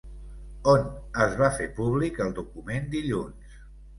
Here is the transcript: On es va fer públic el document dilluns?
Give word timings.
On 0.71 0.87
es 1.25 1.35
va 1.41 1.51
fer 1.59 1.67
públic 1.81 2.19
el 2.27 2.33
document 2.39 2.91
dilluns? 2.97 3.55